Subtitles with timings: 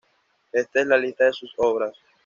[0.51, 1.93] Este es la lista su obras-